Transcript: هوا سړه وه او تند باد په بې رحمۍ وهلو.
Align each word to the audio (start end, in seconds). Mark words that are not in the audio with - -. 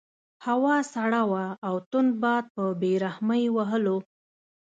هوا 0.45 0.77
سړه 0.93 1.21
وه 1.31 1.45
او 1.67 1.75
تند 1.91 2.11
باد 2.23 2.45
په 2.55 2.63
بې 2.81 2.93
رحمۍ 3.05 3.43
وهلو. 3.55 3.97